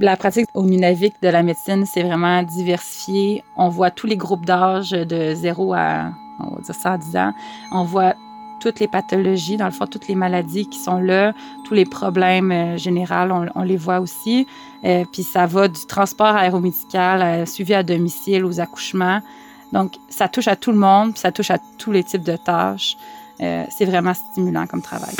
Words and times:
La 0.00 0.16
pratique 0.16 0.48
au 0.54 0.64
Nunavik 0.64 1.14
de 1.22 1.28
la 1.28 1.44
médecine, 1.44 1.86
c'est 1.86 2.02
vraiment 2.02 2.42
diversifié. 2.42 3.44
On 3.56 3.68
voit 3.68 3.92
tous 3.92 4.08
les 4.08 4.16
groupes 4.16 4.44
d'âge 4.44 4.90
de 4.90 5.34
0 5.34 5.72
à, 5.72 6.10
on 6.40 6.56
va 6.56 6.60
dire 6.62 6.74
110 6.74 7.16
ans. 7.16 7.32
On 7.70 7.84
voit 7.84 8.14
toutes 8.58 8.80
les 8.80 8.88
pathologies, 8.88 9.56
dans 9.56 9.66
le 9.66 9.70
fond, 9.70 9.86
toutes 9.86 10.08
les 10.08 10.16
maladies 10.16 10.66
qui 10.66 10.80
sont 10.80 10.98
là, 10.98 11.32
tous 11.64 11.74
les 11.74 11.84
problèmes 11.84 12.50
euh, 12.50 12.76
généraux, 12.76 13.46
on, 13.54 13.62
les 13.62 13.76
voit 13.76 14.00
aussi. 14.00 14.48
Euh, 14.84 15.04
puis 15.12 15.22
ça 15.22 15.46
va 15.46 15.68
du 15.68 15.86
transport 15.86 16.34
aéromédical, 16.34 17.22
à, 17.22 17.46
suivi 17.46 17.72
à 17.72 17.84
domicile, 17.84 18.44
aux 18.44 18.58
accouchements. 18.58 19.20
Donc, 19.72 19.92
ça 20.08 20.26
touche 20.26 20.48
à 20.48 20.56
tout 20.56 20.72
le 20.72 20.78
monde, 20.78 21.16
ça 21.16 21.30
touche 21.30 21.52
à 21.52 21.58
tous 21.78 21.92
les 21.92 22.02
types 22.02 22.24
de 22.24 22.36
tâches. 22.36 22.96
Euh, 23.40 23.64
c'est 23.70 23.84
vraiment 23.84 24.14
stimulant 24.14 24.66
comme 24.66 24.82
travail. 24.82 25.14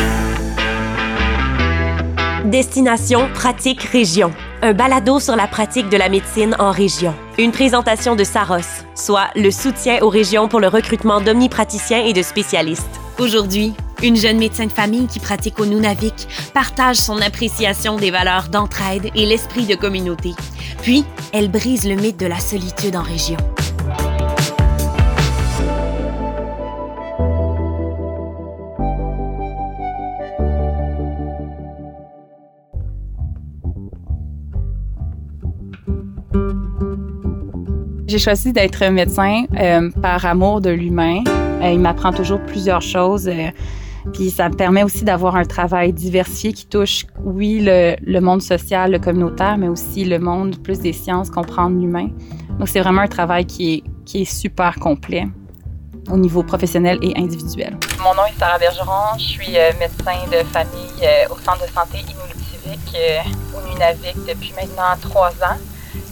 Destination 2.45 3.29
Pratique 3.34 3.82
Région. 3.82 4.32
Un 4.67 4.73
balado 4.73 5.21
sur 5.21 5.36
la 5.36 5.46
pratique 5.46 5.91
de 5.91 5.99
la 5.99 6.09
médecine 6.09 6.57
en 6.59 6.71
région. 6.71 7.14
Une 7.36 7.53
présentation 7.53 8.17
de 8.17 8.25
Saros, 8.25 8.82
soit 8.95 9.29
le 9.36 9.50
soutien 9.50 9.99
aux 10.00 10.09
régions 10.09 10.49
pour 10.49 10.59
le 10.59 10.68
recrutement 10.68 11.21
d'omnipraticiens 11.21 12.03
et 12.03 12.14
de 12.14 12.22
spécialistes. 12.22 12.99
Aujourd'hui, 13.19 13.75
une 14.03 14.17
jeune 14.17 14.39
médecin 14.39 14.64
de 14.64 14.72
famille 14.72 15.07
qui 15.07 15.21
pratique 15.21 15.61
au 15.61 15.67
Nunavik 15.67 16.27
partage 16.55 16.96
son 16.96 17.21
appréciation 17.21 17.96
des 17.96 18.11
valeurs 18.11 18.49
d'entraide 18.49 19.11
et 19.14 19.27
l'esprit 19.27 19.67
de 19.67 19.75
communauté. 19.75 20.31
Puis, 20.81 21.05
elle 21.35 21.50
brise 21.50 21.86
le 21.86 21.96
mythe 21.96 22.19
de 22.19 22.27
la 22.27 22.41
solitude 22.41 22.96
en 22.96 23.03
région. 23.03 23.36
J'ai 38.14 38.20
choisi 38.20 38.52
d'être 38.52 38.84
médecin 38.90 39.42
euh, 39.58 39.90
par 40.00 40.24
amour 40.24 40.60
de 40.60 40.70
l'humain. 40.70 41.24
Euh, 41.26 41.72
il 41.72 41.80
m'apprend 41.80 42.12
toujours 42.12 42.38
plusieurs 42.46 42.80
choses. 42.80 43.26
Euh, 43.26 43.50
puis 44.12 44.30
ça 44.30 44.48
me 44.48 44.54
permet 44.54 44.84
aussi 44.84 45.02
d'avoir 45.02 45.34
un 45.34 45.44
travail 45.44 45.92
diversifié 45.92 46.52
qui 46.52 46.64
touche, 46.66 47.06
oui, 47.24 47.58
le, 47.60 48.20
monde 48.20 48.40
social, 48.40 48.92
le 48.92 49.00
communautaire, 49.00 49.58
mais 49.58 49.66
aussi 49.66 50.04
le 50.04 50.20
monde 50.20 50.62
plus 50.62 50.78
des 50.78 50.92
sciences, 50.92 51.28
comprendre 51.28 51.76
l'humain. 51.80 52.06
Donc 52.60 52.68
c'est 52.68 52.78
vraiment 52.78 53.00
un 53.00 53.08
travail 53.08 53.46
qui 53.46 53.74
est, 53.74 53.82
qui 54.04 54.22
est 54.22 54.24
super 54.24 54.76
complet 54.76 55.26
au 56.08 56.16
niveau 56.16 56.44
professionnel 56.44 57.00
et 57.02 57.14
individuel. 57.16 57.76
Mon 57.98 58.14
nom 58.14 58.26
est 58.28 58.38
Sarah 58.38 58.60
Bergeron, 58.60 59.18
je 59.18 59.24
suis 59.24 59.56
médecin 59.80 60.24
de 60.30 60.44
famille 60.50 61.04
au 61.32 61.36
centre 61.40 61.66
de 61.66 61.72
santé 61.72 61.98
Inuit 61.98 62.94
au 63.56 63.68
Nunavik 63.68 64.24
depuis 64.28 64.52
maintenant 64.52 64.94
trois 65.02 65.30
ans. 65.30 65.58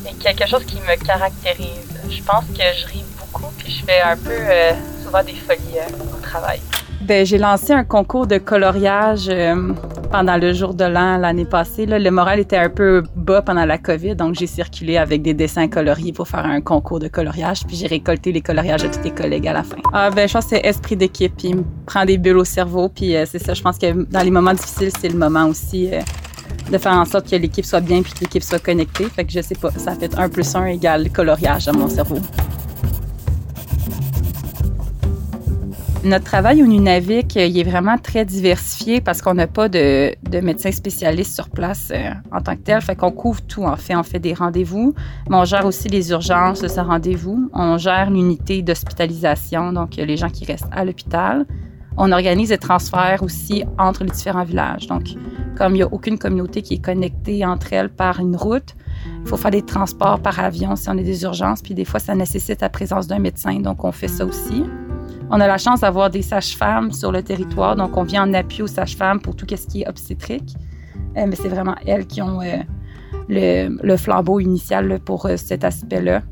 Et 0.08 0.14
quelque 0.14 0.48
chose 0.48 0.64
qui 0.64 0.76
me 0.80 0.96
caractérise 0.96 1.91
je 2.12 2.22
pense 2.22 2.44
que 2.46 2.62
je 2.76 2.86
ris 2.86 3.04
beaucoup 3.18 3.50
puis 3.58 3.72
je 3.72 3.84
fais 3.84 4.00
un 4.00 4.16
peu 4.16 4.30
euh, 4.30 4.72
souvent 5.02 5.22
des 5.22 5.32
folies 5.32 5.78
euh, 5.78 6.16
au 6.16 6.20
travail. 6.20 6.60
Ben, 7.00 7.26
j'ai 7.26 7.38
lancé 7.38 7.72
un 7.72 7.82
concours 7.82 8.28
de 8.28 8.38
coloriage 8.38 9.28
euh, 9.28 9.72
pendant 10.12 10.36
le 10.36 10.52
jour 10.52 10.72
de 10.74 10.84
l'an 10.84 11.16
l'année 11.16 11.44
passée. 11.44 11.84
Le 11.84 12.10
moral 12.10 12.38
était 12.38 12.56
un 12.56 12.68
peu 12.68 13.02
bas 13.16 13.42
pendant 13.42 13.64
la 13.64 13.76
COVID, 13.76 14.14
donc 14.14 14.36
j'ai 14.36 14.46
circulé 14.46 14.98
avec 14.98 15.22
des 15.22 15.34
dessins 15.34 15.66
coloriés 15.66 16.12
pour 16.12 16.28
faire 16.28 16.44
un 16.44 16.60
concours 16.60 17.00
de 17.00 17.08
coloriage, 17.08 17.66
puis 17.66 17.76
j'ai 17.76 17.88
récolté 17.88 18.30
les 18.30 18.40
coloriages 18.40 18.84
de 18.84 18.88
tous 18.88 19.02
les 19.02 19.10
collègues 19.10 19.48
à 19.48 19.52
la 19.52 19.64
fin. 19.64 19.76
Ah, 19.92 20.10
ben, 20.10 20.28
je 20.28 20.32
pense 20.34 20.44
que 20.44 20.50
c'est 20.50 20.64
esprit 20.64 20.96
d'équipe, 20.96 21.32
puis 21.36 21.54
me 21.54 21.64
prend 21.86 22.04
des 22.04 22.18
bulles 22.18 22.38
au 22.38 22.44
cerveau, 22.44 22.88
puis 22.88 23.16
c'est 23.26 23.40
ça. 23.40 23.52
Je 23.52 23.62
pense 23.62 23.78
que 23.78 24.04
dans 24.04 24.22
les 24.22 24.30
moments 24.30 24.54
difficiles, 24.54 24.92
c'est 25.00 25.08
le 25.08 25.18
moment 25.18 25.46
aussi 25.46 25.90
de 26.70 26.78
faire 26.78 26.92
en 26.92 27.04
sorte 27.04 27.30
que 27.30 27.36
l'équipe 27.36 27.64
soit 27.64 27.80
bien 27.80 28.02
puis 28.02 28.12
que 28.12 28.20
l'équipe 28.20 28.42
soit 28.42 28.58
connectée. 28.58 29.04
Fait 29.04 29.24
que 29.24 29.32
je 29.32 29.40
sais 29.40 29.54
pas, 29.54 29.70
ça 29.70 29.94
fait 29.94 30.18
1 30.18 30.28
plus 30.28 30.54
1 30.54 30.66
égale 30.66 31.10
coloriage 31.10 31.66
dans 31.66 31.74
mon 31.74 31.88
cerveau. 31.88 32.18
Notre 36.04 36.24
travail 36.24 36.64
au 36.64 36.66
Nunavik, 36.66 37.36
il 37.36 37.56
est 37.56 37.62
vraiment 37.62 37.96
très 37.96 38.24
diversifié 38.24 39.00
parce 39.00 39.22
qu'on 39.22 39.34
n'a 39.34 39.46
pas 39.46 39.68
de, 39.68 40.12
de 40.28 40.40
médecins 40.40 40.72
spécialistes 40.72 41.32
sur 41.32 41.48
place 41.48 41.92
euh, 41.94 42.10
en 42.32 42.40
tant 42.40 42.56
que 42.56 42.62
tel. 42.62 42.80
Fait 42.82 42.96
qu'on 42.96 43.12
couvre 43.12 43.40
tout, 43.42 43.62
en 43.62 43.76
fait. 43.76 43.94
On 43.94 44.02
fait 44.02 44.18
des 44.18 44.34
rendez-vous, 44.34 44.94
mais 45.30 45.36
on 45.36 45.44
gère 45.44 45.64
aussi 45.64 45.88
les 45.88 46.10
urgences 46.10 46.60
de 46.60 46.66
ce 46.66 46.80
rendez-vous. 46.80 47.48
On 47.52 47.78
gère 47.78 48.10
l'unité 48.10 48.62
d'hospitalisation, 48.62 49.72
donc 49.72 49.94
les 49.94 50.16
gens 50.16 50.28
qui 50.28 50.44
restent 50.44 50.66
à 50.72 50.84
l'hôpital. 50.84 51.46
On 51.96 52.10
organise 52.12 52.48
des 52.48 52.58
transferts 52.58 53.22
aussi 53.22 53.64
entre 53.78 54.04
les 54.04 54.10
différents 54.10 54.44
villages. 54.44 54.86
Donc, 54.86 55.08
comme 55.56 55.72
il 55.72 55.78
n'y 55.78 55.82
a 55.82 55.92
aucune 55.92 56.18
communauté 56.18 56.62
qui 56.62 56.74
est 56.74 56.84
connectée 56.84 57.44
entre 57.44 57.72
elles 57.72 57.90
par 57.90 58.20
une 58.20 58.36
route, 58.36 58.74
il 59.22 59.28
faut 59.28 59.36
faire 59.36 59.50
des 59.50 59.62
transports 59.62 60.20
par 60.20 60.40
avion 60.40 60.76
si 60.76 60.88
on 60.88 60.92
a 60.92 61.02
des 61.02 61.22
urgences, 61.22 61.62
puis 61.62 61.74
des 61.74 61.84
fois, 61.84 62.00
ça 62.00 62.14
nécessite 62.14 62.60
la 62.60 62.68
présence 62.68 63.06
d'un 63.06 63.18
médecin, 63.18 63.60
donc 63.60 63.84
on 63.84 63.92
fait 63.92 64.08
ça 64.08 64.24
aussi. 64.24 64.64
On 65.30 65.40
a 65.40 65.46
la 65.46 65.58
chance 65.58 65.80
d'avoir 65.80 66.10
des 66.10 66.22
sages-femmes 66.22 66.92
sur 66.92 67.12
le 67.12 67.22
territoire, 67.22 67.76
donc 67.76 67.96
on 67.96 68.02
vient 68.02 68.28
en 68.28 68.34
appui 68.34 68.62
aux 68.62 68.66
sages-femmes 68.66 69.20
pour 69.20 69.36
tout 69.36 69.46
ce 69.48 69.66
qui 69.66 69.82
est 69.82 69.88
obstétrique. 69.88 70.56
Euh, 71.16 71.26
mais 71.26 71.36
c'est 71.36 71.48
vraiment 71.48 71.74
elles 71.86 72.06
qui 72.06 72.22
ont 72.22 72.40
euh, 72.40 72.58
le, 73.28 73.96
flambeau 73.96 74.40
initial 74.40 74.98
pour 75.00 75.26
euh, 75.26 75.36
cet 75.36 75.64
aspect-là. 75.64 76.22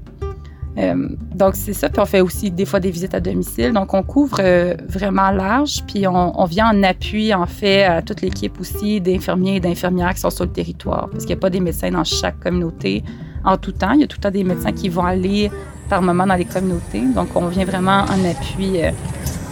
Euh, 0.79 1.09
donc, 1.35 1.57
c'est 1.57 1.73
ça. 1.73 1.89
Puis 1.89 2.01
on 2.01 2.07
fait 2.07 2.21
aussi 2.21 2.51
des 2.51 2.65
fois 2.65 2.81
des 2.81 2.91
visites 2.91 3.15
à 3.15 3.21
domicile. 3.21 3.73
Donc, 3.73 3.93
on 3.95 4.03
couvre 4.03 4.39
euh, 4.41 4.75
vraiment 4.89 5.31
large. 5.31 5.83
Puis 5.87 6.07
on, 6.07 6.45
vient 6.45 6.71
en 6.71 6.83
appui, 6.83 7.35
en 7.35 7.47
fait, 7.47 7.85
à 7.85 8.03
toute 8.03 8.23
l'équipe 8.23 8.61
aussi 8.61 9.01
d'infirmiers 9.01 9.57
et 9.57 9.61
d'infirmières 9.61 10.15
qui 10.15 10.21
sont 10.21 10.31
sur 10.31 10.45
le 10.45 10.53
territoire. 10.53 11.09
Parce 11.11 11.25
qu'il 11.25 11.35
n'y 11.35 11.41
a 11.41 11.43
pas 11.43 11.51
des 11.51 11.61
médecins 11.61 11.91
dans 11.91 12.05
chaque 12.05 12.39
communauté 12.41 13.03
en 13.45 13.57
tout 13.57 13.73
temps. 13.73 13.93
Il 13.93 14.01
y 14.01 14.05
a 14.05 14.07
tout 14.07 14.19
le 14.19 14.23
temps 14.23 14.31
des 14.31 14.45
médecins 14.45 14.73
qui 14.73 14.89
vont 14.89 15.05
aller 15.05 15.51
par 15.89 16.03
moment 16.03 16.27
dans 16.27 16.37
les 16.37 16.45
communautés. 16.45 17.03
Donc, 17.15 17.35
on 17.35 17.47
vient 17.47 17.65
vraiment 17.65 18.05
en 18.05 18.31
appui 18.31 18.83
euh, 18.83 18.91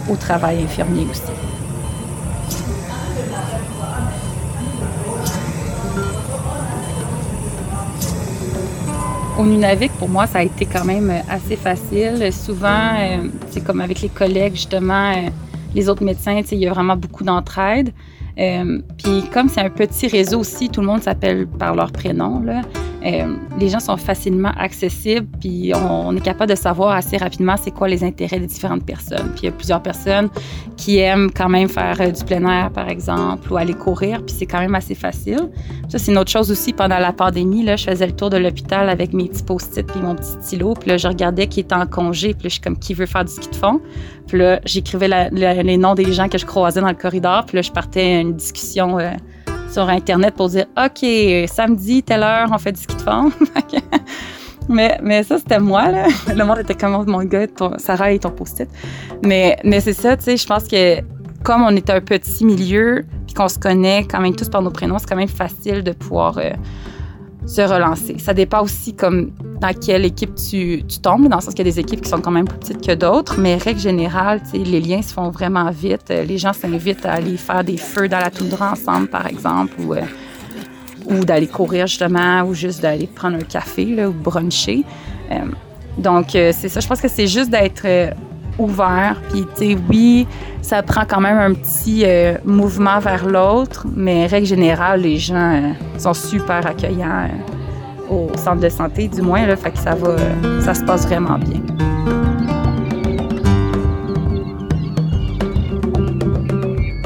au 0.09 0.15
travail 0.15 0.63
infirmier 0.63 1.05
aussi. 1.09 1.48
Au 9.39 9.45
Nunavik, 9.45 9.93
pour 9.93 10.09
moi, 10.09 10.27
ça 10.27 10.39
a 10.39 10.43
été 10.43 10.65
quand 10.65 10.83
même 10.83 11.09
euh, 11.09 11.19
assez 11.29 11.55
facile. 11.55 12.29
Souvent, 12.33 12.89
euh, 12.99 13.29
c'est 13.49 13.63
comme 13.63 13.79
avec 13.79 14.01
les 14.01 14.09
collègues, 14.09 14.53
justement, 14.55 15.11
euh, 15.11 15.29
les 15.73 15.87
autres 15.87 16.03
médecins, 16.03 16.41
il 16.51 16.57
y 16.57 16.67
a 16.67 16.73
vraiment 16.73 16.97
beaucoup 16.97 17.23
d'entraide. 17.23 17.93
Puis 18.35 19.23
comme 19.33 19.47
c'est 19.47 19.61
un 19.61 19.69
petit 19.69 20.07
réseau 20.07 20.39
aussi, 20.39 20.69
tout 20.69 20.81
le 20.81 20.87
monde 20.87 21.01
s'appelle 21.01 21.47
par 21.47 21.73
leur 21.75 21.91
prénom. 21.91 22.41
Euh, 23.05 23.35
les 23.59 23.69
gens 23.69 23.79
sont 23.79 23.97
facilement 23.97 24.51
accessibles, 24.57 25.27
puis 25.39 25.71
on, 25.73 26.15
est 26.15 26.21
capable 26.21 26.51
de 26.51 26.57
savoir 26.57 26.91
assez 26.91 27.17
rapidement 27.17 27.55
c'est 27.57 27.71
quoi 27.71 27.87
les 27.87 28.03
intérêts 28.03 28.39
des 28.39 28.47
différentes 28.47 28.85
personnes. 28.85 29.31
Puis 29.31 29.43
il 29.43 29.45
y 29.45 29.49
a 29.49 29.51
plusieurs 29.51 29.81
personnes 29.81 30.29
qui 30.75 30.97
aiment 30.97 31.31
quand 31.31 31.49
même 31.49 31.69
faire 31.69 31.99
euh, 32.01 32.11
du 32.11 32.23
plein 32.23 32.45
air, 32.45 32.71
par 32.71 32.89
exemple, 32.89 33.51
ou 33.51 33.57
aller 33.57 33.73
courir, 33.73 34.21
puis 34.25 34.35
c'est 34.37 34.45
quand 34.45 34.59
même 34.59 34.75
assez 34.75 34.95
facile. 34.95 35.49
Ça, 35.87 35.97
c'est 35.97 36.11
une 36.11 36.17
autre 36.17 36.31
chose 36.31 36.51
aussi. 36.51 36.73
Pendant 36.73 36.99
la 36.99 37.13
pandémie, 37.13 37.63
là, 37.63 37.75
je 37.75 37.85
faisais 37.85 38.05
le 38.05 38.13
tour 38.13 38.29
de 38.29 38.37
l'hôpital 38.37 38.89
avec 38.89 39.13
mes 39.13 39.29
petits 39.29 39.43
post-it 39.43 39.85
puis 39.87 40.01
mon 40.01 40.15
petit 40.15 40.31
stylo, 40.41 40.73
puis 40.73 40.89
là, 40.89 40.97
je 40.97 41.07
regardais 41.07 41.47
qui 41.47 41.61
était 41.61 41.75
en 41.75 41.85
congé, 41.85 42.33
puis 42.33 42.43
là, 42.43 42.49
je 42.49 42.53
suis 42.53 42.61
comme 42.61 42.77
qui 42.77 42.93
veut 42.93 43.05
faire 43.05 43.23
du 43.23 43.31
ski 43.31 43.49
de 43.49 43.55
fond? 43.55 43.79
Puis 44.27 44.37
là, 44.37 44.59
j'écrivais 44.65 45.29
les 45.31 45.77
noms 45.77 45.95
des 45.95 46.11
gens 46.11 46.27
que 46.27 46.37
je 46.37 46.45
croisais 46.45 46.81
dans 46.81 46.89
le 46.89 46.93
corridor, 46.93 47.45
puis 47.45 47.55
là, 47.55 47.61
je 47.61 47.71
partais 47.71 48.01
à 48.01 48.19
une 48.19 48.33
discussion. 48.33 48.99
Euh, 48.99 49.11
sur 49.71 49.87
Internet 49.89 50.35
pour 50.35 50.49
dire 50.49 50.65
OK, 50.77 51.05
samedi, 51.47 52.03
telle 52.03 52.23
heure, 52.23 52.49
on 52.51 52.57
fait 52.57 52.71
du 52.71 52.81
ski 52.81 52.95
de 52.95 53.01
fond. 53.01 53.31
mais, 54.69 54.99
mais 55.01 55.23
ça, 55.23 55.37
c'était 55.37 55.59
moi. 55.59 55.89
Là. 55.89 56.07
Le 56.35 56.43
monde 56.43 56.59
était 56.59 56.75
comme 56.75 56.95
oh, 56.95 57.03
mon 57.05 57.23
gars, 57.23 57.47
ton, 57.47 57.77
Sarah 57.77 58.11
et 58.11 58.19
ton 58.19 58.31
post-it. 58.31 58.69
Mais, 59.23 59.57
mais 59.63 59.79
c'est 59.79 59.93
ça, 59.93 60.17
tu 60.17 60.23
sais, 60.23 60.37
je 60.37 60.45
pense 60.45 60.67
que 60.67 61.01
comme 61.43 61.63
on 61.63 61.75
est 61.75 61.89
un 61.89 62.01
petit 62.01 62.45
milieu, 62.45 63.05
puis 63.25 63.33
qu'on 63.33 63.47
se 63.47 63.59
connaît 63.59 64.05
quand 64.09 64.19
même 64.19 64.35
tous 64.35 64.49
par 64.49 64.61
nos 64.61 64.71
prénoms, 64.71 64.99
c'est 64.99 65.07
quand 65.07 65.15
même 65.15 65.27
facile 65.27 65.83
de 65.83 65.91
pouvoir. 65.91 66.37
Euh, 66.37 66.51
se 67.49 67.61
relancer. 67.61 68.15
Ça 68.19 68.33
dépend 68.33 68.61
aussi 68.61 68.93
comme 68.93 69.31
dans 69.59 69.73
quelle 69.73 70.05
équipe 70.05 70.35
tu, 70.35 70.83
tombes, 71.01 71.27
dans 71.27 71.37
le 71.37 71.41
sens 71.41 71.55
qu'il 71.55 71.65
y 71.65 71.69
a 71.69 71.71
des 71.71 71.79
équipes 71.79 72.01
qui 72.01 72.09
sont 72.09 72.21
quand 72.21 72.31
même 72.31 72.47
plus 72.47 72.59
petites 72.59 72.85
que 72.85 72.93
d'autres, 72.93 73.39
mais 73.39 73.55
règle 73.57 73.79
générale, 73.79 74.41
les 74.53 74.79
liens 74.79 75.01
se 75.01 75.13
font 75.13 75.29
vraiment 75.31 75.69
vite. 75.71 76.09
Les 76.09 76.37
gens 76.37 76.53
s'invitent 76.53 77.05
à 77.05 77.13
aller 77.13 77.37
faire 77.37 77.63
des 77.63 77.77
feux 77.77 78.07
dans 78.07 78.19
la 78.19 78.29
toundra 78.29 78.73
ensemble, 78.73 79.07
par 79.07 79.25
exemple, 79.25 79.73
ou, 79.79 79.95
euh, 79.95 81.23
d'aller 81.23 81.47
courir 81.47 81.87
justement, 81.87 82.43
ou 82.43 82.53
juste 82.53 82.81
d'aller 82.81 83.07
prendre 83.07 83.37
un 83.37 83.41
café 83.41 84.05
ou 84.05 84.11
bruncher. 84.11 84.83
Euh, 85.31 85.39
donc, 85.97 86.35
euh, 86.35 86.53
c'est 86.55 86.69
ça. 86.69 86.79
Je 86.79 86.87
pense 86.87 87.01
que 87.01 87.07
c'est 87.07 87.27
juste 87.27 87.49
d'être 87.49 88.13
ouvert. 88.59 89.19
Puis, 89.29 89.45
tu 89.55 89.73
sais, 89.73 89.77
oui, 89.89 90.27
ça 90.61 90.83
prend 90.83 91.03
quand 91.07 91.21
même 91.21 91.37
un 91.37 91.53
petit 91.53 92.03
euh, 92.05 92.35
mouvement 92.45 92.99
vers 92.99 93.25
l'autre, 93.25 93.87
mais 93.95 94.27
règle 94.27 94.45
générale, 94.45 95.01
les 95.01 95.17
gens 95.17 95.53
euh, 95.53 95.71
sont 95.97 96.13
super 96.13 96.65
accueillants 96.67 97.27
euh, 97.27 98.13
au 98.13 98.37
centre 98.37 98.61
de 98.61 98.69
santé, 98.69 99.07
du 99.07 99.21
moins, 99.21 99.45
là, 99.45 99.55
fait 99.55 99.71
que 99.71 99.79
ça 99.79 99.95
va, 99.95 100.15
ça 100.61 100.73
se 100.73 100.83
passe 100.83 101.07
vraiment 101.07 101.37
bien. 101.37 101.61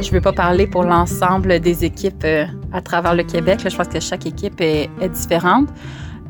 Je 0.01 0.11
veux 0.11 0.21
pas 0.21 0.33
parler 0.33 0.67
pour 0.67 0.83
l'ensemble 0.83 1.59
des 1.59 1.85
équipes 1.85 2.25
à 2.71 2.81
travers 2.81 3.15
le 3.15 3.23
Québec. 3.23 3.59
je 3.67 3.75
pense 3.75 3.87
que 3.87 3.99
chaque 3.99 4.25
équipe 4.25 4.61
est 4.61 4.89
différente. 5.09 5.69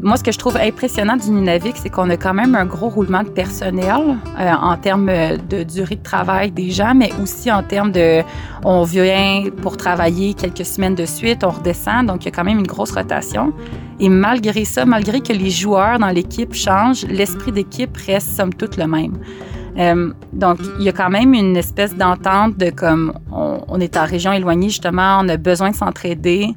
Moi, 0.04 0.18
ce 0.18 0.24
que 0.24 0.34
je 0.34 0.38
trouve 0.38 0.58
impressionnant 0.58 1.16
du 1.16 1.32
Nunavik, 1.32 1.78
c'est 1.78 1.90
qu'on 1.90 2.10
a 2.10 2.18
quand 2.18 2.34
même 2.34 2.56
un 2.56 2.66
gros 2.66 2.90
roulement 2.90 3.24
de 3.24 3.30
personnel 3.30 4.18
euh, 4.38 4.52
en 4.52 4.76
termes 4.76 5.10
de 5.50 5.64
durée 5.64 5.96
de 5.96 6.04
travail 6.04 6.52
des 6.52 6.72
gens, 6.72 6.94
mais 6.94 7.10
aussi 7.22 7.50
en 7.50 7.64
termes 7.64 7.94
de 7.94 8.22
on 8.66 8.84
vient 8.84 9.46
pour 9.62 9.78
travailler 9.78 10.34
quelques 10.34 10.66
semaines 10.66 10.96
de 10.96 11.06
suite, 11.06 11.46
on 11.46 11.52
redescend, 11.52 12.08
donc 12.08 12.24
il 12.24 12.26
y 12.26 12.28
a 12.28 12.32
quand 12.32 12.44
même 12.44 12.60
une 12.60 12.68
grosse 12.68 12.92
rotation. 12.92 13.54
Et 14.02 14.10
malgré 14.10 14.66
ça, 14.66 14.86
malgré 14.86 15.22
que 15.22 15.32
les 15.32 15.50
joueurs 15.50 16.00
dans 16.00 16.10
l'équipe 16.10 16.54
changent, 16.54 17.06
l'esprit 17.08 17.54
d'équipe 17.54 17.96
reste 18.06 18.36
somme 18.36 18.54
toute 18.54 18.76
le 18.76 18.88
même. 18.88 19.14
Euh, 19.78 20.12
donc, 20.34 20.60
il 20.80 20.84
y 20.84 20.90
a 20.90 20.92
quand 20.92 21.10
même 21.10 21.34
une 21.34 21.56
espèce 21.56 21.96
d'entente 21.96 22.58
de 22.58 22.72
comme 22.72 23.14
on, 23.32 23.62
on, 23.70 23.80
est 23.80 23.96
en 23.96 24.06
région 24.06 24.34
éloignée, 24.34 24.68
justement, 24.68 25.20
on 25.22 25.30
a 25.30 25.38
besoin 25.38 25.72
de 25.72 25.76
s'entraider. 25.76 26.54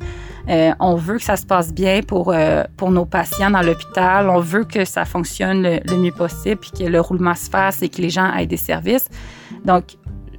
Euh, 0.48 0.72
on 0.78 0.94
veut 0.94 1.16
que 1.16 1.25
ça 1.25 1.37
se 1.37 1.46
passe 1.46 1.72
bien 1.72 2.02
pour, 2.02 2.32
euh, 2.32 2.64
pour 2.76 2.90
nos 2.90 3.04
patients 3.04 3.50
dans 3.50 3.62
l'hôpital. 3.62 4.31
On 4.31 4.40
veut 4.40 4.64
que 4.64 4.84
ça 4.84 5.04
fonctionne 5.04 5.62
le, 5.62 5.96
mieux 5.96 6.12
possible, 6.12 6.56
puis 6.56 6.70
que 6.70 6.84
le 6.84 7.00
roulement 7.00 7.34
se 7.34 7.50
fasse 7.50 7.82
et 7.82 7.88
que 7.88 8.00
les 8.00 8.10
gens 8.10 8.32
aient 8.34 8.46
des 8.46 8.56
services. 8.56 9.08
Donc, 9.64 9.96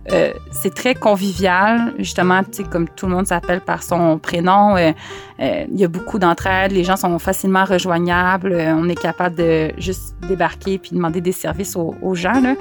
euh, 0.10 0.32
c'est 0.52 0.74
très 0.74 0.96
convivial, 0.96 1.94
justement, 2.00 2.42
comme 2.72 2.88
tout 2.88 3.08
le 3.08 3.12
monde 3.12 3.28
s'appelle 3.28 3.60
par 3.60 3.84
son 3.84 4.18
prénom. 4.18 4.78
il 4.78 5.76
y 5.76 5.84
a 5.84 5.88
beaucoup 5.90 6.18
d'entraide, 6.18 6.72
les 6.72 6.86
gens 6.86 6.96
sont 6.96 7.20
facilement 7.20 7.66
rejoignables, 7.66 8.56
on 8.56 8.88
est 8.88 8.96
capable 8.96 9.36
de 9.36 9.74
juste 9.78 10.16
débarquer 10.26 10.78
puis 10.78 10.92
demander 10.94 11.20
des 11.20 11.34
services 11.34 11.76
aux, 11.76 11.94
aux 12.02 12.16
gens. 12.16 12.40
Là. 12.42 12.56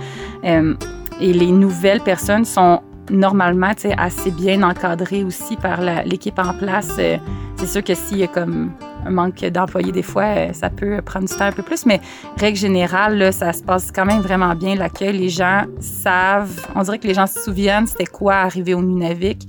et 1.21 1.33
les 1.33 1.53
nouvelles 1.53 2.01
personnes 2.01 2.45
sont 2.45 2.81
normalement 3.11 3.73
assez 3.97 4.31
bien 4.31 4.63
encadré 4.63 5.25
aussi 5.25 5.57
par 5.57 5.81
l'équipe 6.05 6.39
en 6.39 6.57
place. 6.57 6.97
Euh, 6.99 7.17
c'est 7.57 7.67
sûr 7.67 7.85
que 7.85 7.95
s'il 7.95 8.19
y 8.19 8.23
a 8.23 8.27
comme 8.27 8.73
un 9.05 9.11
manque 9.11 9.45
d'employés 9.47 9.93
des 9.93 10.03
fois, 10.03 10.25
euh, 10.25 10.53
ça 10.53 10.69
peut 10.69 11.01
prendre 11.03 11.27
du 11.29 11.35
temps 11.35 11.47
un 11.47 11.53
peu 11.53 11.63
plus, 11.63 11.87
mais 11.87 12.01
règle 12.37 12.59
générale, 12.59 13.17
là, 13.17 13.33
ça 13.33 13.53
se 13.53 13.63
passe 13.63 13.91
quand 13.93 14.05
même 14.05 14.21
vraiment 14.21 14.55
bien. 14.55 14.75
L'accueil, 14.75 15.17
les 15.17 15.29
gens 15.29 15.65
savent, 15.81 16.67
on 16.75 16.83
dirait 16.83 16.99
que 16.99 17.07
les 17.07 17.15
gens 17.15 17.27
se 17.27 17.41
souviennent 17.41 17.87
c'était 17.87 18.07
quoi 18.07 18.35
arriver 18.35 18.75
au 18.75 18.83
Nunavik, 18.83 19.47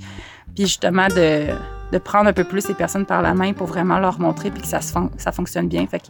puis 0.55 0.65
justement 0.65 1.07
de, 1.07 1.47
de, 1.91 1.97
prendre 1.97 2.29
un 2.29 2.33
peu 2.33 2.43
plus 2.43 2.67
les 2.67 2.75
personnes 2.75 3.05
par 3.05 3.21
la 3.21 3.33
main 3.33 3.53
pour 3.53 3.67
vraiment 3.67 3.99
leur 3.99 4.19
montrer 4.19 4.51
puis 4.51 4.61
que 4.61 4.67
ça, 4.67 4.81
se 4.81 4.93
ça 5.17 5.31
fonctionne 5.31 5.67
bien. 5.67 5.85
Fait 5.87 5.99
que 5.99 6.07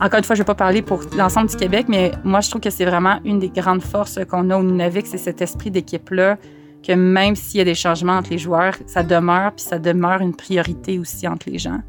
encore 0.00 0.18
une 0.18 0.24
fois, 0.24 0.36
je 0.36 0.42
ne 0.42 0.44
vais 0.44 0.46
pas 0.46 0.54
parler 0.54 0.82
pour 0.82 1.02
l'ensemble 1.16 1.50
du 1.50 1.56
Québec, 1.56 1.86
mais 1.88 2.12
moi, 2.22 2.40
je 2.40 2.50
trouve 2.50 2.60
que 2.60 2.70
c'est 2.70 2.84
vraiment 2.84 3.18
une 3.24 3.40
des 3.40 3.48
grandes 3.48 3.82
forces 3.82 4.18
qu'on 4.30 4.48
a 4.50 4.56
au 4.56 4.62
Nunavik, 4.62 5.06
c'est 5.06 5.18
cet 5.18 5.42
esprit 5.42 5.70
d'équipe-là, 5.70 6.38
que 6.86 6.92
même 6.92 7.34
s'il 7.34 7.58
y 7.58 7.60
a 7.60 7.64
des 7.64 7.74
changements 7.74 8.18
entre 8.18 8.30
les 8.30 8.38
joueurs, 8.38 8.74
ça 8.86 9.02
demeure, 9.02 9.52
puis 9.52 9.64
ça 9.64 9.78
demeure 9.78 10.20
une 10.20 10.34
priorité 10.34 10.98
aussi 10.98 11.26
entre 11.26 11.50
les 11.50 11.58
gens. 11.58 11.80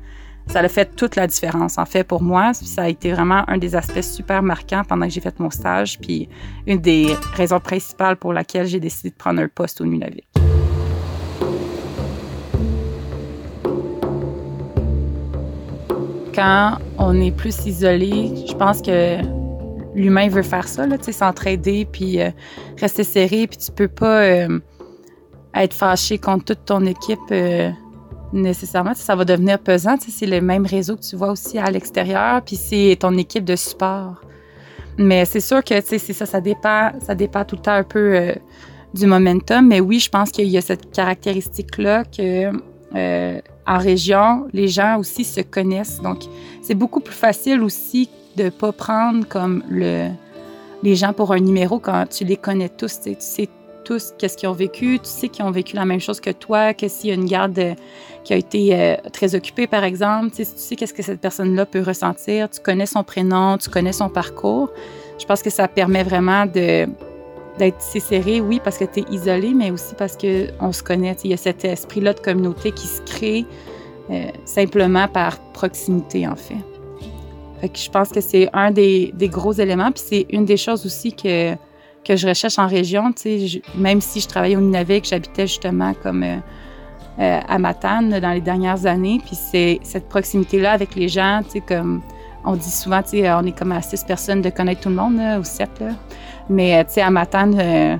Ça 0.47 0.61
a 0.61 0.67
fait 0.67 0.95
toute 0.95 1.15
la 1.15 1.27
différence, 1.27 1.77
en 1.77 1.85
fait, 1.85 2.03
pour 2.03 2.23
moi. 2.23 2.55
Ça 2.55 2.83
a 2.83 2.89
été 2.89 3.11
vraiment 3.13 3.47
un 3.47 3.59
des 3.59 3.75
aspects 3.75 4.01
super 4.01 4.41
marquants 4.41 4.81
pendant 4.87 5.05
que 5.05 5.13
j'ai 5.13 5.21
fait 5.21 5.39
mon 5.39 5.51
stage, 5.51 5.99
puis 5.99 6.27
une 6.65 6.79
des 6.79 7.13
raisons 7.35 7.59
principales 7.59 8.15
pour 8.15 8.33
laquelle 8.33 8.65
j'ai 8.65 8.79
décidé 8.79 9.11
de 9.11 9.15
prendre 9.15 9.39
un 9.41 9.47
poste 9.47 9.79
au 9.81 9.85
Nunavik. 9.85 10.28
Quand 16.39 16.77
on 16.97 17.19
est 17.19 17.31
plus 17.31 17.65
isolé, 17.65 18.31
je 18.47 18.53
pense 18.53 18.81
que 18.81 19.17
l'humain 19.93 20.29
veut 20.29 20.41
faire 20.41 20.69
ça, 20.69 20.85
s'entraider, 21.11 21.85
puis 21.91 22.21
euh, 22.21 22.29
rester 22.79 23.03
serré, 23.03 23.45
puis 23.45 23.57
tu 23.57 23.73
peux 23.73 23.89
pas 23.89 24.21
euh, 24.21 24.59
être 25.53 25.73
fâché 25.73 26.17
contre 26.17 26.45
toute 26.45 26.63
ton 26.63 26.85
équipe 26.85 27.19
euh, 27.33 27.69
nécessairement. 28.31 28.93
Ça 28.95 29.17
va 29.17 29.25
devenir 29.25 29.59
pesant. 29.59 29.97
C'est 29.99 30.27
le 30.27 30.39
même 30.39 30.65
réseau 30.65 30.95
que 30.95 31.01
tu 31.01 31.17
vois 31.17 31.31
aussi 31.31 31.57
à 31.57 31.69
l'extérieur, 31.71 32.41
puis 32.41 32.55
c'est 32.55 32.95
ton 32.97 33.17
équipe 33.17 33.43
de 33.43 33.57
support. 33.57 34.21
Mais 34.97 35.25
c'est 35.25 35.41
sûr 35.41 35.61
que 35.61 35.81
c'est 35.81 35.97
ça, 35.99 36.25
ça 36.25 36.39
dépend, 36.39 36.91
ça 37.01 37.15
dépend 37.15 37.43
tout 37.43 37.57
le 37.57 37.61
temps 37.63 37.73
un 37.73 37.83
peu 37.83 38.33
du 38.93 39.07
momentum. 39.07 39.67
Mais 39.67 39.81
oui, 39.81 39.99
je 39.99 40.09
pense 40.09 40.31
qu'il 40.31 40.47
y 40.47 40.57
a 40.57 40.61
cette 40.61 40.89
caractéristique-là 40.93 42.05
que 42.05 42.51
en 43.69 43.77
région, 43.77 44.47
les 44.51 44.67
gens 44.67 44.97
aussi 44.97 45.23
se 45.23 45.41
connaissent. 45.41 46.01
Donc, 46.01 46.23
c'est 46.63 46.73
beaucoup 46.73 47.01
plus 47.01 47.13
facile 47.13 47.61
aussi 47.61 48.09
de 48.35 48.45
ne 48.45 48.49
pas 48.49 48.71
prendre 48.71 49.27
comme 49.27 49.63
le, 49.69 50.09
les 50.81 50.95
gens 50.95 51.13
pour 51.13 51.31
un 51.33 51.39
numéro 51.39 51.77
quand 51.77 52.07
tu 52.09 52.25
les 52.25 52.35
connais 52.35 52.69
tous. 52.69 52.99
Tu 53.01 53.15
sais, 53.19 53.47
tous 53.85 54.13
qu'est-ce 54.17 54.37
qu'ils 54.37 54.49
ont 54.49 54.53
vécu, 54.53 54.97
tu 54.99 55.09
sais 55.09 55.29
qu'ils 55.29 55.45
ont 55.45 55.51
vécu 55.51 55.75
la 55.75 55.85
même 55.85 55.99
chose 55.99 56.19
que 56.19 56.31
toi, 56.31 56.73
que 56.73 56.87
s'il 56.87 57.09
y 57.09 57.11
a 57.11 57.15
une 57.15 57.25
garde 57.25 57.59
euh, 57.59 57.75
qui 58.23 58.33
a 58.33 58.37
été 58.37 58.75
euh, 58.75 58.95
très 59.13 59.35
occupée, 59.35 59.67
par 59.67 59.83
exemple, 59.83 60.31
tu 60.31 60.45
sais, 60.45 60.51
tu 60.51 60.59
sais 60.59 60.75
qu'est-ce 60.75 60.93
que 60.93 61.03
cette 61.03 61.21
personne-là 61.21 61.67
peut 61.67 61.83
ressentir, 61.83 62.49
tu 62.49 62.59
connais 62.61 62.87
son 62.87 63.03
prénom, 63.03 63.59
tu 63.59 63.69
connais 63.69 63.93
son 63.93 64.09
parcours. 64.09 64.71
Je 65.19 65.25
pense 65.25 65.43
que 65.43 65.51
ça 65.51 65.67
permet 65.67 66.03
vraiment 66.03 66.47
de 66.47 66.87
d'être 67.59 67.81
serré, 67.81 68.41
oui, 68.41 68.59
parce 68.63 68.77
que 68.77 68.85
tu 68.85 69.01
es 69.01 69.03
isolé, 69.11 69.53
mais 69.53 69.69
aussi 69.69 69.93
parce 69.95 70.17
qu'on 70.17 70.71
se 70.71 70.81
connaît. 70.81 71.15
Il 71.23 71.29
y 71.29 71.33
a 71.33 71.37
cet 71.37 71.63
esprit-là 71.63 72.13
de 72.13 72.19
communauté 72.19 72.71
qui 72.71 72.87
se 72.87 73.01
crée 73.01 73.45
euh, 74.09 74.31
simplement 74.45 75.07
par 75.07 75.37
proximité, 75.53 76.27
en 76.27 76.35
fait. 76.35 76.57
je 77.61 77.89
pense 77.91 78.09
que 78.09 78.21
c'est 78.21 78.49
un 78.53 78.71
des, 78.71 79.13
gros 79.23 79.53
éléments, 79.53 79.91
puis 79.91 80.03
c'est 80.03 80.25
une 80.31 80.45
des 80.45 80.57
choses 80.57 80.85
aussi 80.85 81.13
que, 81.13 81.53
que 82.03 82.15
je 82.15 82.27
recherche 82.27 82.57
en 82.57 82.67
région. 82.67 83.13
Même 83.75 84.01
si 84.01 84.21
je 84.21 84.27
travaillais 84.27 84.55
au 84.55 84.61
Nunavik, 84.61 85.05
j'habitais 85.05 85.45
justement 85.45 85.93
comme 86.01 86.23
euh, 86.23 86.37
euh, 87.19 87.39
à 87.47 87.59
Matane 87.59 88.19
dans 88.19 88.31
les 88.31 88.41
dernières 88.41 88.85
années, 88.85 89.21
puis 89.23 89.35
c'est 89.35 89.79
cette 89.83 90.09
proximité-là 90.09 90.71
avec 90.71 90.95
les 90.95 91.09
gens, 91.09 91.41
comme 91.67 92.01
on 92.45 92.55
dit 92.55 92.71
souvent, 92.71 93.01
on 93.13 93.45
est 93.45 93.57
comme 93.57 93.73
à 93.73 93.81
six 93.81 94.03
personnes 94.03 94.41
de 94.41 94.49
connaître 94.49 94.81
tout 94.81 94.89
le 94.89 94.95
monde, 94.95 95.17
là, 95.17 95.39
ou 95.39 95.43
sept. 95.43 95.83
Mais, 96.49 96.83
tu 96.85 96.93
sais, 96.93 97.01
à 97.01 97.09
Matane, 97.11 97.57
euh, 97.59 97.97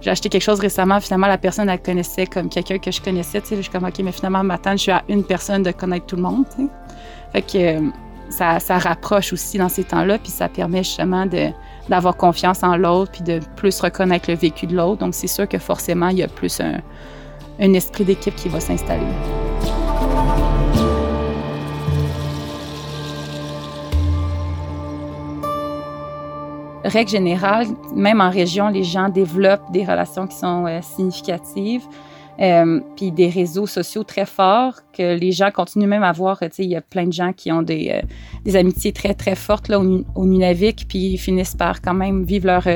j'ai 0.00 0.10
acheté 0.10 0.28
quelque 0.28 0.42
chose 0.42 0.60
récemment. 0.60 1.00
Finalement, 1.00 1.26
la 1.26 1.38
personne, 1.38 1.68
elle 1.68 1.80
connaissait 1.80 2.26
comme 2.26 2.48
quelqu'un 2.48 2.78
que 2.78 2.90
je 2.90 3.00
connaissais. 3.00 3.40
Tu 3.40 3.48
sais, 3.48 3.56
je 3.56 3.62
suis 3.62 3.70
comme, 3.70 3.84
OK, 3.84 3.98
mais 4.02 4.12
finalement, 4.12 4.38
à 4.38 4.42
Matane, 4.42 4.78
je 4.78 4.82
suis 4.82 4.92
à 4.92 5.02
une 5.08 5.24
personne 5.24 5.62
de 5.62 5.70
connaître 5.70 6.06
tout 6.06 6.16
le 6.16 6.22
monde, 6.22 6.44
tu 6.54 6.62
sais. 6.62 6.68
Fait 7.32 7.42
que 7.42 7.78
euh, 7.78 7.90
ça, 8.30 8.78
rapproche 8.78 9.32
aussi 9.32 9.58
dans 9.58 9.68
ces 9.68 9.84
temps-là, 9.84 10.18
puis 10.18 10.30
ça 10.30 10.48
permet 10.48 10.82
justement 10.82 11.26
d'avoir 11.88 12.16
confiance 12.16 12.62
en 12.62 12.76
l'autre, 12.76 13.12
puis 13.12 13.22
de 13.22 13.40
plus 13.56 13.78
reconnaître 13.80 14.30
le 14.30 14.36
vécu 14.36 14.66
de 14.66 14.74
l'autre. 14.74 15.00
Donc, 15.00 15.14
c'est 15.14 15.26
sûr 15.28 15.46
que 15.46 15.58
forcément, 15.58 16.08
il 16.08 16.18
y 16.18 16.22
a 16.22 16.28
plus 16.28 16.60
un 16.60 17.72
esprit 17.74 18.04
d'équipe 18.04 18.34
qui 18.34 18.48
va 18.48 18.60
s'installer. 18.60 19.06
Règle 26.90 27.10
générale, 27.10 27.66
même 27.94 28.20
en 28.20 28.30
région, 28.30 28.68
les 28.68 28.84
gens 28.84 29.08
développent 29.08 29.72
des 29.72 29.84
relations 29.84 30.26
qui 30.26 30.36
sont 30.36 30.66
euh, 30.66 30.80
significatives, 30.82 31.82
euh, 32.40 32.80
puis 32.96 33.10
des 33.10 33.28
réseaux 33.28 33.66
sociaux 33.66 34.04
très 34.04 34.26
forts 34.26 34.80
que 34.92 35.18
les 35.18 35.32
gens 35.32 35.50
continuent 35.50 35.88
même 35.88 36.02
à 36.02 36.12
voir. 36.12 36.38
Il 36.58 36.66
y 36.66 36.76
a 36.76 36.80
plein 36.80 37.06
de 37.06 37.12
gens 37.12 37.32
qui 37.32 37.50
ont 37.52 37.62
des, 37.62 38.02
euh, 38.46 38.58
amitiés 38.58 38.92
très, 38.92 39.14
très 39.14 39.34
fortes 39.34 39.68
là, 39.68 39.80
au, 39.80 40.26
Nunavik, 40.26 40.86
puis 40.88 41.12
ils 41.12 41.18
finissent 41.18 41.56
par 41.56 41.80
quand 41.80 41.94
même 41.94 42.24
vivre 42.24 42.46
leur, 42.46 42.66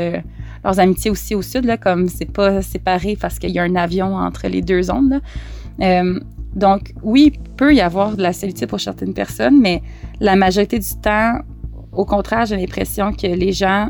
leurs 0.65 0.81
amitiés 0.81 1.11
aussi 1.11 1.35
au 1.35 1.43
sud, 1.43 1.65
là, 1.65 1.77
comme 1.77 2.09
c'est 2.09 2.31
pas 2.31 2.63
séparé 2.63 3.17
parce 3.21 3.39
qu'il 3.39 3.51
y 3.51 3.59
a 3.59 3.63
un 3.63 3.77
avion 3.77 4.17
entre 4.17 4.49
les 4.49 4.63
deux 4.63 4.83
zones. 4.83 5.21
donc, 6.55 6.95
oui, 7.03 7.33
il 7.35 7.41
peut 7.57 7.75
y 7.75 7.81
avoir 7.81 8.17
de 8.17 8.23
la 8.23 8.33
solitude 8.33 8.69
pour 8.69 8.81
certaines 8.81 9.15
personnes, 9.15 9.61
mais 9.61 9.83
la 10.21 10.37
majorité 10.37 10.79
du 10.79 11.01
temps, 11.03 11.41
au 11.97 12.05
contraire, 12.05 12.47
j'ai 12.47 12.57
l'impression 12.57 13.13
que 13.13 13.27
les 13.27 13.53
gens, 13.53 13.89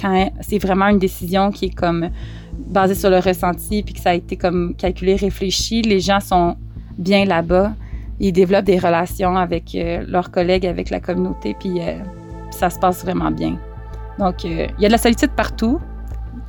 quand 0.00 0.30
c'est 0.40 0.58
vraiment 0.58 0.86
une 0.86 0.98
décision 0.98 1.50
qui 1.50 1.66
est 1.66 1.74
comme 1.74 2.10
basée 2.58 2.94
sur 2.94 3.10
le 3.10 3.18
ressenti, 3.18 3.82
puis 3.82 3.94
que 3.94 4.00
ça 4.00 4.10
a 4.10 4.14
été 4.14 4.36
comme 4.36 4.74
calculé, 4.76 5.16
réfléchi, 5.16 5.82
les 5.82 6.00
gens 6.00 6.20
sont 6.20 6.56
bien 6.98 7.24
là-bas. 7.24 7.72
Ils 8.20 8.32
développent 8.32 8.64
des 8.64 8.78
relations 8.78 9.36
avec 9.36 9.74
euh, 9.74 10.04
leurs 10.06 10.30
collègues, 10.30 10.66
avec 10.66 10.90
la 10.90 11.00
communauté, 11.00 11.56
puis, 11.58 11.80
euh, 11.80 11.98
ça 12.50 12.70
se 12.70 12.78
passe 12.78 13.02
vraiment 13.04 13.30
bien. 13.30 13.58
Donc, 14.18 14.44
euh, 14.44 14.66
il 14.78 14.82
y 14.82 14.84
a 14.84 14.88
de 14.88 14.92
la 14.92 14.98
solitude 14.98 15.30
partout. 15.30 15.80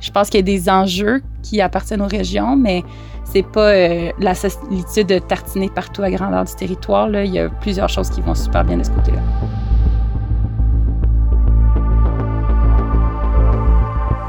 Je 0.00 0.10
pense 0.10 0.28
qu'il 0.28 0.38
y 0.38 0.42
a 0.42 0.44
des 0.44 0.68
enjeux 0.68 1.22
qui 1.42 1.60
appartiennent 1.60 2.02
aux 2.02 2.08
régions, 2.08 2.56
mais 2.56 2.82
c'est 3.24 3.42
pas 3.42 3.72
la 4.18 4.34
solitude 4.34 5.06
de 5.06 5.18
tartiner 5.18 5.70
partout 5.70 6.02
à 6.02 6.10
grandeur 6.10 6.44
du 6.44 6.54
territoire. 6.54 7.08
Il 7.08 7.32
y 7.32 7.38
a 7.38 7.48
plusieurs 7.48 7.88
choses 7.88 8.10
qui 8.10 8.20
vont 8.20 8.34
super 8.34 8.64
bien 8.64 8.76
de 8.76 8.82
ce 8.82 8.90
côté-là. 8.90 9.22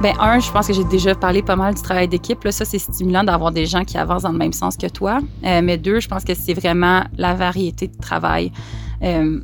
Ben, 0.06 0.14
un, 0.20 0.40
je 0.40 0.52
pense 0.52 0.68
que 0.68 0.74
j'ai 0.74 0.84
déjà 0.84 1.16
parlé 1.16 1.42
pas 1.42 1.56
mal 1.56 1.74
du 1.74 1.82
travail 1.82 2.08
d'équipe. 2.08 2.44
Là, 2.44 2.52
ça, 2.52 2.64
c'est 2.64 2.78
stimulant 2.78 3.24
d'avoir 3.24 3.52
des 3.52 3.66
gens 3.66 3.84
qui 3.84 3.98
avancent 3.98 4.22
dans 4.22 4.32
le 4.32 4.38
même 4.38 4.54
sens 4.54 4.78
que 4.78 4.86
toi. 4.86 5.18
Euh, 5.44 5.62
mais 5.64 5.80
deux, 5.80 6.00
je 6.00 6.08
pense 6.08 6.24
que 6.24 6.36
c'est 6.36 6.54
vraiment 6.54 7.04
la 7.18 7.34
variété 7.34 7.88
de 7.88 7.98
travail. 7.98 8.52
Euh, 9.02 9.40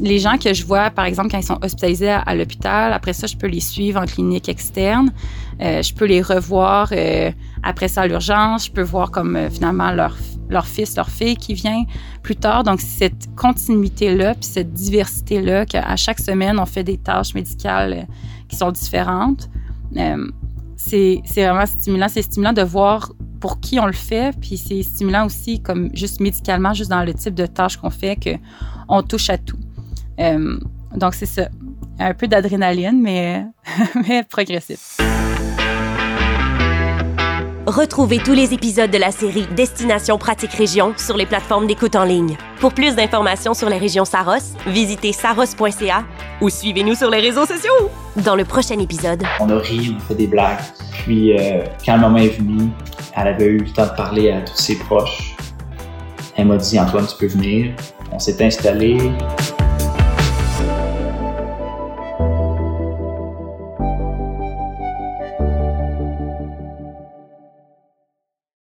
les 0.00 0.20
gens 0.20 0.38
que 0.38 0.54
je 0.54 0.64
vois, 0.64 0.90
par 0.90 1.04
exemple, 1.04 1.32
quand 1.32 1.38
ils 1.38 1.44
sont 1.44 1.58
hospitalisés 1.64 2.10
à, 2.10 2.32
l'hôpital, 2.36 2.92
après 2.92 3.12
ça, 3.12 3.26
je 3.26 3.36
peux 3.36 3.48
les 3.48 3.58
suivre 3.58 4.00
en 4.00 4.04
clinique 4.04 4.48
externe. 4.48 5.12
Euh, 5.60 5.82
je 5.82 5.92
peux 5.92 6.04
les 6.04 6.22
revoir 6.22 6.92
après 7.64 7.88
ça 7.88 8.02
à 8.02 8.06
l'urgence. 8.06 8.66
Je 8.66 8.70
peux 8.70 8.82
voir 8.82 9.10
comme 9.10 9.50
finalement 9.50 9.90
leur, 9.90 10.16
leur 10.48 10.68
fils, 10.68 10.94
leur 10.94 11.10
fille 11.10 11.36
qui 11.36 11.54
vient 11.54 11.82
plus 12.22 12.36
tard. 12.36 12.62
Donc, 12.62 12.80
cette 12.80 13.34
continuité-là, 13.34 14.36
puis 14.36 14.44
cette 14.44 14.72
diversité-là, 14.72 15.66
qu'à 15.66 15.96
chaque 15.96 16.20
semaine, 16.20 16.60
on 16.60 16.66
fait 16.66 16.84
des 16.84 16.98
tâches 16.98 17.34
médicales 17.34 18.06
qui 18.48 18.56
sont 18.56 18.70
différentes, 18.70 19.50
c'est 20.76 21.22
vraiment 21.36 21.66
stimulant. 21.66 22.08
C'est 22.08 22.22
stimulant 22.22 22.52
de 22.52 22.62
voir 22.62 23.12
pour 23.40 23.60
qui 23.60 23.78
on 23.78 23.86
le 23.86 23.92
fait, 23.92 24.34
puis 24.40 24.56
c'est 24.56 24.82
stimulant 24.82 25.26
aussi, 25.26 25.60
comme 25.60 25.90
juste 25.94 26.20
médicalement, 26.20 26.74
juste 26.74 26.90
dans 26.90 27.04
le 27.04 27.14
type 27.14 27.34
de 27.34 27.46
tâches 27.46 27.76
qu'on 27.76 27.90
fait, 27.90 28.18
qu'on 28.88 29.02
touche 29.02 29.30
à 29.30 29.38
tout. 29.38 29.58
Euh, 30.18 30.58
donc, 30.96 31.14
c'est 31.14 31.26
ça. 31.26 31.48
Un 32.00 32.14
peu 32.14 32.28
d'adrénaline, 32.28 33.00
mais, 33.00 33.44
mais 34.08 34.24
progressif. 34.24 34.98
Retrouvez 37.68 38.16
tous 38.16 38.32
les 38.32 38.54
épisodes 38.54 38.90
de 38.90 38.96
la 38.96 39.10
série 39.10 39.46
Destination 39.54 40.16
Pratique 40.16 40.52
Région 40.52 40.94
sur 40.96 41.18
les 41.18 41.26
plateformes 41.26 41.66
d'écoute 41.66 41.96
en 41.96 42.04
ligne. 42.04 42.38
Pour 42.60 42.72
plus 42.72 42.96
d'informations 42.96 43.52
sur 43.52 43.68
la 43.68 43.76
région 43.76 44.06
Saros, 44.06 44.56
visitez 44.66 45.12
saros.ca 45.12 46.04
ou 46.40 46.48
suivez-nous 46.48 46.94
sur 46.94 47.10
les 47.10 47.20
réseaux 47.20 47.44
sociaux. 47.44 47.90
Dans 48.16 48.36
le 48.36 48.46
prochain 48.46 48.78
épisode, 48.78 49.22
on 49.38 49.50
a 49.50 49.58
ri, 49.58 49.94
on 49.94 50.00
fait 50.00 50.14
des 50.14 50.26
blagues. 50.26 50.60
Puis, 51.04 51.38
euh, 51.38 51.62
quand 51.84 51.96
le 51.96 52.00
moment 52.00 52.16
est 52.16 52.38
venu, 52.38 52.70
elle 53.14 53.28
avait 53.28 53.44
eu 53.44 53.58
le 53.58 53.70
temps 53.70 53.84
de 53.84 53.96
parler 53.98 54.30
à 54.30 54.40
tous 54.40 54.56
ses 54.56 54.78
proches. 54.78 55.36
Elle 56.36 56.46
m'a 56.46 56.56
dit 56.56 56.80
Antoine, 56.80 57.06
tu 57.06 57.16
peux 57.18 57.30
venir. 57.30 57.74
On 58.10 58.18
s'est 58.18 58.42
installé, 58.42 58.96